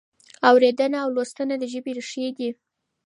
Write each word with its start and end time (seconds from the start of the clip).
اورېدنه 0.49 0.97
او 1.03 1.09
لوستنه 1.15 1.55
د 1.59 1.63
ژبې 1.73 1.91
ریښې 1.97 2.25
دي. 2.37 2.49